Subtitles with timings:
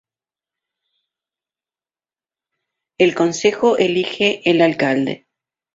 [2.97, 5.27] El consejo elige el alcalde.